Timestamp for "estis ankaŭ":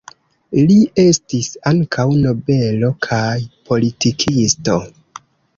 1.03-2.07